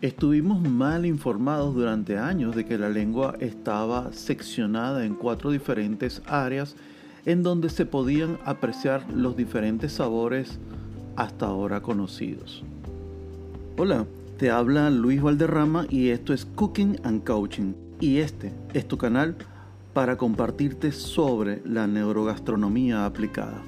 Estuvimos 0.00 0.62
mal 0.62 1.04
informados 1.04 1.74
durante 1.74 2.16
años 2.16 2.56
de 2.56 2.64
que 2.64 2.78
la 2.78 2.88
lengua 2.88 3.34
estaba 3.38 4.14
seccionada 4.14 5.04
en 5.04 5.14
cuatro 5.14 5.50
diferentes 5.50 6.22
áreas 6.24 6.74
en 7.26 7.42
donde 7.42 7.68
se 7.68 7.84
podían 7.84 8.38
apreciar 8.46 9.04
los 9.12 9.36
diferentes 9.36 9.92
sabores 9.92 10.58
hasta 11.16 11.44
ahora 11.44 11.82
conocidos. 11.82 12.64
Hola, 13.76 14.06
te 14.38 14.50
habla 14.50 14.88
Luis 14.88 15.20
Valderrama 15.20 15.84
y 15.90 16.08
esto 16.08 16.32
es 16.32 16.46
Cooking 16.46 16.96
and 17.04 17.22
Coaching 17.22 17.74
y 18.00 18.20
este 18.20 18.54
es 18.72 18.88
tu 18.88 18.96
canal 18.96 19.36
para 19.92 20.16
compartirte 20.16 20.92
sobre 20.92 21.60
la 21.66 21.86
neurogastronomía 21.86 23.04
aplicada. 23.04 23.60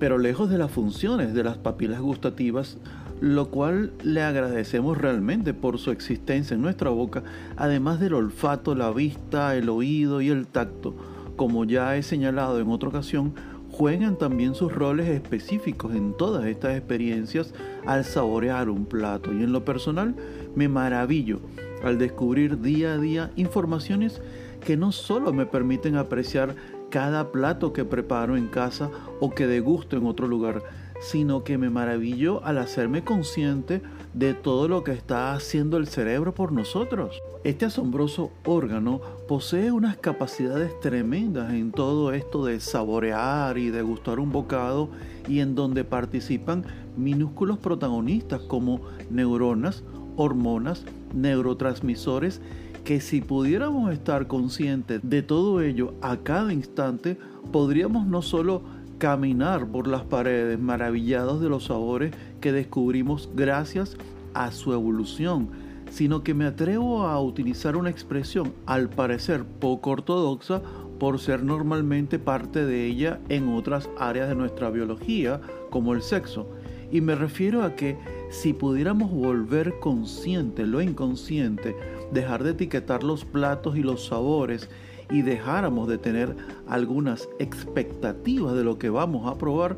Pero 0.00 0.18
lejos 0.18 0.50
de 0.50 0.58
las 0.58 0.72
funciones 0.72 1.32
de 1.32 1.44
las 1.44 1.58
papilas 1.58 2.00
gustativas, 2.00 2.76
lo 3.22 3.50
cual 3.50 3.92
le 4.02 4.20
agradecemos 4.20 4.98
realmente 4.98 5.54
por 5.54 5.78
su 5.78 5.92
existencia 5.92 6.56
en 6.56 6.60
nuestra 6.60 6.90
boca, 6.90 7.22
además 7.56 8.00
del 8.00 8.14
olfato, 8.14 8.74
la 8.74 8.90
vista, 8.90 9.54
el 9.54 9.68
oído 9.68 10.20
y 10.20 10.28
el 10.28 10.48
tacto, 10.48 10.96
como 11.36 11.64
ya 11.64 11.96
he 11.96 12.02
señalado 12.02 12.58
en 12.58 12.68
otra 12.68 12.88
ocasión, 12.88 13.32
juegan 13.70 14.18
también 14.18 14.56
sus 14.56 14.74
roles 14.74 15.08
específicos 15.08 15.94
en 15.94 16.16
todas 16.16 16.46
estas 16.46 16.76
experiencias 16.76 17.54
al 17.86 18.04
saborear 18.04 18.68
un 18.68 18.86
plato. 18.86 19.32
Y 19.32 19.44
en 19.44 19.52
lo 19.52 19.64
personal 19.64 20.16
me 20.56 20.66
maravillo 20.66 21.38
al 21.84 21.98
descubrir 21.98 22.60
día 22.60 22.94
a 22.94 22.98
día 22.98 23.30
informaciones 23.36 24.20
que 24.64 24.76
no 24.76 24.90
solo 24.90 25.32
me 25.32 25.46
permiten 25.46 25.94
apreciar 25.94 26.56
cada 26.90 27.30
plato 27.30 27.72
que 27.72 27.84
preparo 27.84 28.36
en 28.36 28.48
casa 28.48 28.90
o 29.20 29.30
que 29.30 29.46
degusto 29.46 29.96
en 29.96 30.06
otro 30.06 30.26
lugar, 30.26 30.64
sino 31.02 31.42
que 31.44 31.58
me 31.58 31.68
maravillo 31.68 32.44
al 32.44 32.58
hacerme 32.58 33.02
consciente 33.04 33.82
de 34.14 34.34
todo 34.34 34.68
lo 34.68 34.84
que 34.84 34.92
está 34.92 35.34
haciendo 35.34 35.76
el 35.76 35.88
cerebro 35.88 36.32
por 36.32 36.52
nosotros. 36.52 37.20
Este 37.44 37.64
asombroso 37.64 38.30
órgano 38.44 39.00
posee 39.26 39.72
unas 39.72 39.96
capacidades 39.96 40.78
tremendas 40.80 41.52
en 41.52 41.72
todo 41.72 42.12
esto 42.12 42.44
de 42.44 42.60
saborear 42.60 43.58
y 43.58 43.70
degustar 43.70 44.20
un 44.20 44.30
bocado 44.30 44.90
y 45.28 45.40
en 45.40 45.54
donde 45.54 45.84
participan 45.84 46.64
minúsculos 46.96 47.58
protagonistas 47.58 48.40
como 48.42 48.80
neuronas, 49.10 49.82
hormonas, 50.16 50.84
neurotransmisores 51.14 52.40
que 52.84 53.00
si 53.00 53.20
pudiéramos 53.20 53.92
estar 53.92 54.26
conscientes 54.26 55.00
de 55.02 55.22
todo 55.22 55.60
ello 55.62 55.94
a 56.00 56.16
cada 56.18 56.52
instante, 56.52 57.16
podríamos 57.52 58.06
no 58.06 58.22
solo 58.22 58.62
caminar 59.02 59.66
por 59.66 59.88
las 59.88 60.02
paredes 60.02 60.60
maravillados 60.60 61.40
de 61.40 61.48
los 61.48 61.64
sabores 61.64 62.14
que 62.40 62.52
descubrimos 62.52 63.28
gracias 63.34 63.96
a 64.32 64.52
su 64.52 64.72
evolución, 64.72 65.48
sino 65.90 66.22
que 66.22 66.34
me 66.34 66.44
atrevo 66.44 67.02
a 67.02 67.20
utilizar 67.20 67.76
una 67.76 67.90
expresión 67.90 68.52
al 68.64 68.88
parecer 68.90 69.42
poco 69.44 69.90
ortodoxa 69.90 70.62
por 71.00 71.18
ser 71.18 71.42
normalmente 71.42 72.20
parte 72.20 72.64
de 72.64 72.86
ella 72.86 73.18
en 73.28 73.48
otras 73.48 73.90
áreas 73.98 74.28
de 74.28 74.36
nuestra 74.36 74.70
biología, 74.70 75.40
como 75.68 75.94
el 75.94 76.02
sexo. 76.02 76.46
Y 76.92 77.00
me 77.00 77.16
refiero 77.16 77.64
a 77.64 77.74
que 77.74 77.96
si 78.32 78.54
pudiéramos 78.54 79.10
volver 79.10 79.78
consciente 79.78 80.66
lo 80.66 80.80
inconsciente, 80.80 81.76
dejar 82.12 82.42
de 82.42 82.52
etiquetar 82.52 83.04
los 83.04 83.26
platos 83.26 83.76
y 83.76 83.82
los 83.82 84.06
sabores 84.06 84.70
y 85.10 85.20
dejáramos 85.20 85.86
de 85.86 85.98
tener 85.98 86.34
algunas 86.66 87.28
expectativas 87.38 88.54
de 88.54 88.64
lo 88.64 88.78
que 88.78 88.88
vamos 88.88 89.30
a 89.30 89.36
probar, 89.36 89.76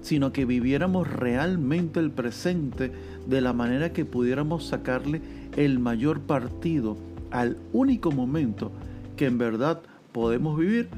sino 0.00 0.32
que 0.32 0.44
viviéramos 0.44 1.12
realmente 1.12 1.98
el 1.98 2.12
presente 2.12 2.92
de 3.26 3.40
la 3.40 3.52
manera 3.52 3.92
que 3.92 4.04
pudiéramos 4.04 4.68
sacarle 4.68 5.20
el 5.56 5.80
mayor 5.80 6.20
partido 6.20 6.96
al 7.32 7.56
único 7.72 8.12
momento 8.12 8.70
que 9.16 9.26
en 9.26 9.38
verdad 9.38 9.80
podemos 10.12 10.56
vivir, 10.56 10.88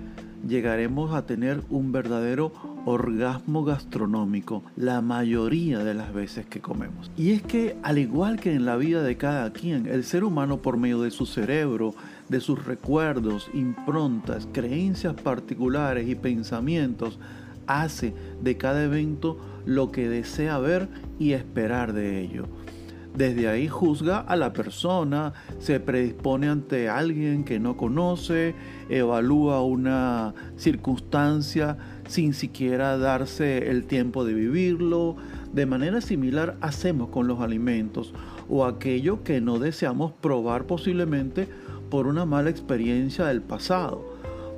llegaremos 0.46 1.14
a 1.14 1.26
tener 1.26 1.62
un 1.70 1.92
verdadero 1.92 2.52
orgasmo 2.86 3.64
gastronómico 3.64 4.62
la 4.76 5.00
mayoría 5.00 5.80
de 5.80 5.94
las 5.94 6.12
veces 6.12 6.46
que 6.46 6.60
comemos. 6.60 7.10
Y 7.16 7.32
es 7.32 7.42
que 7.42 7.76
al 7.82 7.98
igual 7.98 8.40
que 8.40 8.54
en 8.54 8.64
la 8.64 8.76
vida 8.76 9.02
de 9.02 9.16
cada 9.16 9.52
quien, 9.52 9.86
el 9.86 10.04
ser 10.04 10.24
humano 10.24 10.62
por 10.62 10.76
medio 10.76 11.02
de 11.02 11.10
su 11.10 11.26
cerebro, 11.26 11.94
de 12.28 12.40
sus 12.40 12.64
recuerdos, 12.64 13.50
improntas, 13.54 14.48
creencias 14.52 15.14
particulares 15.14 16.08
y 16.08 16.14
pensamientos, 16.14 17.18
hace 17.66 18.14
de 18.42 18.56
cada 18.56 18.84
evento 18.84 19.38
lo 19.66 19.92
que 19.92 20.08
desea 20.08 20.58
ver 20.58 20.88
y 21.18 21.32
esperar 21.32 21.92
de 21.92 22.20
ello. 22.20 22.46
Desde 23.14 23.48
ahí 23.48 23.66
juzga 23.66 24.18
a 24.18 24.36
la 24.36 24.52
persona, 24.52 25.32
se 25.58 25.80
predispone 25.80 26.48
ante 26.48 26.88
alguien 26.88 27.44
que 27.44 27.58
no 27.58 27.76
conoce, 27.76 28.54
evalúa 28.88 29.62
una 29.62 30.32
circunstancia 30.56 31.76
sin 32.06 32.34
siquiera 32.34 32.96
darse 32.98 33.68
el 33.68 33.84
tiempo 33.86 34.24
de 34.24 34.34
vivirlo. 34.34 35.16
De 35.52 35.66
manera 35.66 36.00
similar 36.00 36.56
hacemos 36.60 37.08
con 37.08 37.26
los 37.26 37.40
alimentos 37.40 38.14
o 38.48 38.64
aquello 38.64 39.24
que 39.24 39.40
no 39.40 39.58
deseamos 39.58 40.12
probar 40.12 40.64
posiblemente 40.66 41.48
por 41.90 42.06
una 42.06 42.24
mala 42.24 42.50
experiencia 42.50 43.26
del 43.26 43.42
pasado, 43.42 44.04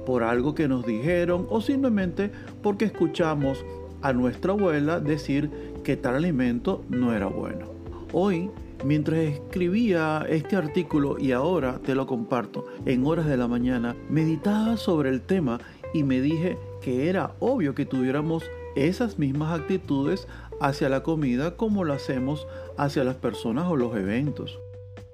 por 0.05 0.23
algo 0.23 0.55
que 0.55 0.69
nos 0.69 0.85
dijeron 0.85 1.47
o 1.49 1.63
simplemente 1.63 2.31
porque 2.63 2.85
escuchamos 2.85 3.65
a 4.03 4.13
nuestra 4.13 4.53
abuela 4.53 5.01
decir 5.01 5.51
que 5.83 5.97
tal 5.97 6.17
alimento 6.17 6.85
no 6.91 7.15
era 7.15 7.27
bueno. 7.27 7.72
Hoy, 8.13 8.51
mientras 8.85 9.21
escribía 9.21 10.27
este 10.29 10.57
artículo 10.57 11.19
y 11.19 11.33
ahora 11.33 11.79
te 11.79 11.95
lo 11.95 12.07
comparto 12.07 12.67
en 12.85 13.07
horas 13.07 13.27
de 13.27 13.39
la 13.39 13.49
mañana, 13.49 13.97
meditaba 14.11 14.77
sobre 14.77 15.09
el 15.09 15.23
tema 15.23 15.61
y 15.95 16.03
me 16.03 16.21
dije 16.21 16.59
que 16.83 17.09
era 17.09 17.35
obvio 17.41 17.75
que 17.75 17.87
tuviéramos 17.87 18.45
esas 18.77 19.19
mismas 19.19 19.59
actitudes 19.59 20.29
hacia 20.61 20.89
la 20.89 21.03
comida 21.03 21.57
como 21.57 21.85
lo 21.85 21.95
hacemos 21.95 22.47
hacia 22.77 23.05
las 23.05 23.17
personas 23.17 23.67
o 23.69 23.77
los 23.77 23.97
eventos 23.97 24.59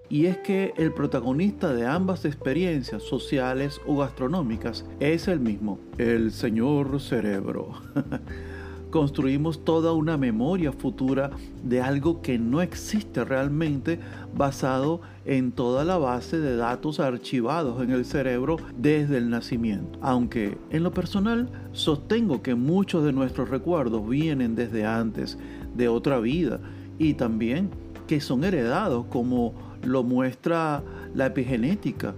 y 0.08 0.26
es 0.26 0.38
que 0.38 0.72
el 0.76 0.92
protagonista 0.92 1.72
de 1.72 1.86
ambas 1.86 2.24
experiencias 2.24 3.02
sociales 3.02 3.80
o 3.86 3.98
gastronómicas 3.98 4.86
es 5.00 5.28
el 5.28 5.40
mismo, 5.40 5.78
el 5.98 6.32
señor 6.32 7.00
cerebro. 7.00 7.74
Construimos 8.90 9.64
toda 9.64 9.92
una 9.92 10.16
memoria 10.16 10.72
futura 10.72 11.30
de 11.62 11.82
algo 11.82 12.22
que 12.22 12.38
no 12.38 12.62
existe 12.62 13.22
realmente 13.22 14.00
basado 14.34 15.02
en 15.26 15.52
toda 15.52 15.84
la 15.84 15.98
base 15.98 16.38
de 16.38 16.56
datos 16.56 16.98
archivados 16.98 17.82
en 17.82 17.90
el 17.90 18.06
cerebro 18.06 18.56
desde 18.78 19.18
el 19.18 19.28
nacimiento. 19.28 19.98
Aunque 20.00 20.56
en 20.70 20.82
lo 20.82 20.92
personal 20.92 21.50
sostengo 21.72 22.42
que 22.42 22.54
muchos 22.54 23.04
de 23.04 23.12
nuestros 23.12 23.50
recuerdos 23.50 24.08
vienen 24.08 24.54
desde 24.54 24.86
antes, 24.86 25.38
de 25.76 25.88
otra 25.88 26.18
vida, 26.18 26.60
y 26.98 27.14
también 27.14 27.70
que 28.06 28.20
son 28.22 28.42
heredados 28.42 29.04
como 29.10 29.52
lo 29.82 30.02
muestra 30.02 30.82
la 31.14 31.26
epigenética 31.26 32.14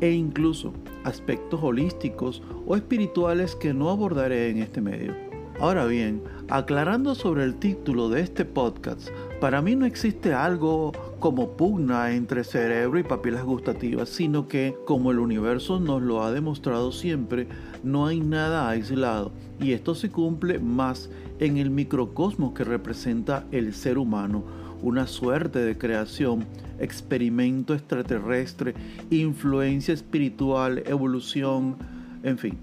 e 0.00 0.10
incluso 0.10 0.72
aspectos 1.04 1.60
holísticos 1.62 2.42
o 2.66 2.74
espirituales 2.74 3.54
que 3.54 3.72
no 3.72 3.90
abordaré 3.90 4.50
en 4.50 4.58
este 4.58 4.80
medio. 4.80 5.25
Ahora 5.58 5.86
bien, 5.86 6.22
aclarando 6.50 7.14
sobre 7.14 7.44
el 7.44 7.54
título 7.54 8.10
de 8.10 8.20
este 8.20 8.44
podcast, 8.44 9.08
para 9.40 9.62
mí 9.62 9.74
no 9.74 9.86
existe 9.86 10.34
algo 10.34 10.92
como 11.18 11.56
pugna 11.56 12.12
entre 12.12 12.44
cerebro 12.44 12.98
y 12.98 13.02
papilas 13.02 13.42
gustativas, 13.42 14.10
sino 14.10 14.48
que, 14.48 14.76
como 14.84 15.12
el 15.12 15.18
universo 15.18 15.80
nos 15.80 16.02
lo 16.02 16.22
ha 16.22 16.30
demostrado 16.30 16.92
siempre, 16.92 17.48
no 17.82 18.06
hay 18.06 18.20
nada 18.20 18.68
aislado, 18.68 19.32
y 19.58 19.72
esto 19.72 19.94
se 19.94 20.10
cumple 20.10 20.58
más 20.58 21.08
en 21.38 21.56
el 21.56 21.70
microcosmos 21.70 22.52
que 22.52 22.64
representa 22.64 23.46
el 23.50 23.72
ser 23.72 23.96
humano, 23.96 24.44
una 24.82 25.06
suerte 25.06 25.60
de 25.60 25.78
creación, 25.78 26.44
experimento 26.78 27.72
extraterrestre, 27.72 28.74
influencia 29.08 29.94
espiritual, 29.94 30.82
evolución, 30.84 31.78
en 32.22 32.36
fin. 32.36 32.58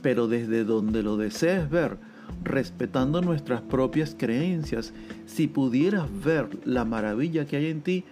Pero 0.00 0.28
desde 0.28 0.62
donde 0.62 1.02
lo 1.02 1.16
desees 1.16 1.68
ver, 1.68 1.98
respetando 2.42 3.20
nuestras 3.20 3.60
propias 3.62 4.14
creencias, 4.18 4.92
si 5.26 5.46
pudieras 5.46 6.06
ver 6.24 6.48
la 6.64 6.84
maravilla 6.84 7.46
que 7.46 7.56
hay 7.56 7.66
en 7.66 7.82
ti, 7.82 8.04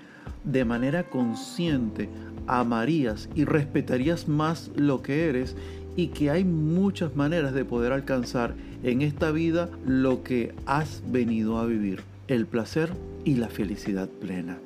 de 0.45 0.65
manera 0.65 1.05
consciente, 1.05 2.09
amarías 2.47 3.29
y 3.35 3.45
respetarías 3.45 4.29
más 4.29 4.71
lo 4.77 5.03
que 5.03 5.29
eres 5.29 5.57
y 5.97 6.09
que 6.09 6.31
hay 6.31 6.45
muchas 6.45 7.17
maneras 7.17 7.53
de 7.55 7.65
poder 7.65 7.93
alcanzar 7.93 8.55
en 8.83 9.03
esta 9.03 9.31
vida 9.31 9.69
lo 9.85 10.23
que 10.23 10.55
has 10.65 11.03
venido 11.11 11.59
a 11.59 11.67
vivir 11.67 12.03
el 12.29 12.47
placer 12.47 12.91
y 13.25 13.35
la 13.35 13.49
felicidad 13.49 14.09
plena. 14.09 14.59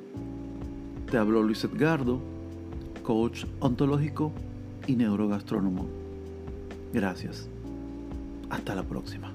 Te 1.09 1.17
habló 1.17 1.41
Luis 1.41 1.63
Edgardo, 1.63 2.21
coach 3.03 3.45
ontológico 3.59 4.31
y 4.87 4.95
neurogastrónomo. 4.95 5.87
Gracias. 6.93 7.47
Hasta 8.49 8.75
la 8.75 8.83
próxima. 8.83 9.32